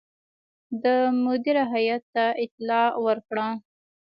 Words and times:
ده 0.83 0.95
مدیره 1.25 1.63
هیات 1.73 2.03
ته 2.13 2.25
اطلاع 2.43 2.89
ورکړه. 3.05 3.47